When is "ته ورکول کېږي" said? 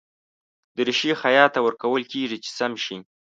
1.53-2.37